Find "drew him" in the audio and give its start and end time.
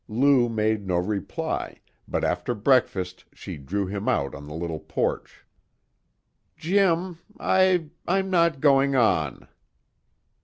3.55-4.09